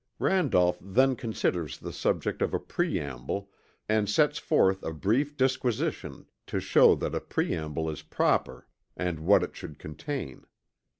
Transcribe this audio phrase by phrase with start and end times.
[0.17, 3.51] Randolph then considers the subject of a preamble
[3.87, 8.65] and sets forth a brief disquisition to show that a preamble is proper
[8.97, 10.47] and what it should contain.